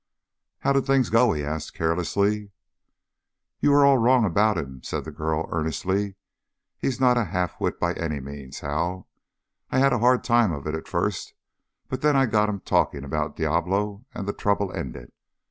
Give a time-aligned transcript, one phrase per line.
[0.61, 2.49] "How did things go?" he asked carelessly.
[3.59, 6.15] "You were all wrong about him," said the girl earnestly.
[6.79, 9.07] "He's not a half wit by any means, Hal.
[9.69, 11.35] I had a hard time of it at first,
[11.87, 15.11] but then I got him talking about Diablo and the trouble ended.